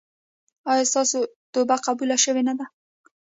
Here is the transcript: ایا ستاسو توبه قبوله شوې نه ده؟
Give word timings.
ایا 0.71 0.83
ستاسو 0.91 1.19
توبه 1.53 1.75
قبوله 1.85 2.15
شوې 2.23 2.41
نه 2.47 2.53
ده؟ 2.59 2.65